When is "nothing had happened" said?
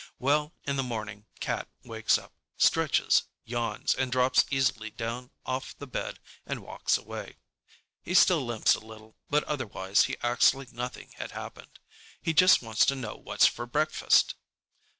10.73-11.77